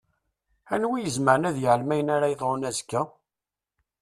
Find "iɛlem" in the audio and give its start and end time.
1.63-1.93